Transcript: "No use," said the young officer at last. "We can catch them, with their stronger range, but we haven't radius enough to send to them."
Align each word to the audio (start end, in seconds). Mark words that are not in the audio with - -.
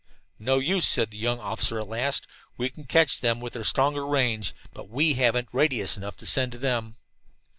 "No 0.39 0.57
use," 0.57 0.87
said 0.87 1.11
the 1.11 1.17
young 1.17 1.37
officer 1.39 1.77
at 1.79 1.87
last. 1.87 2.25
"We 2.57 2.71
can 2.71 2.85
catch 2.85 3.21
them, 3.21 3.39
with 3.39 3.53
their 3.53 3.63
stronger 3.63 4.03
range, 4.03 4.55
but 4.73 4.89
we 4.89 5.13
haven't 5.13 5.49
radius 5.53 5.95
enough 5.95 6.17
to 6.17 6.25
send 6.25 6.53
to 6.53 6.57
them." 6.57 6.95